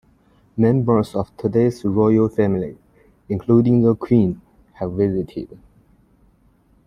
[0.57, 2.75] Members of today's Royal Family,
[3.29, 4.41] including the Queen,
[4.73, 5.59] have visited.